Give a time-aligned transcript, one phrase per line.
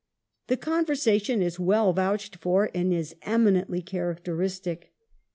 [0.47, 4.93] The conver sation is well vouched for,^ and is eminently characteristic.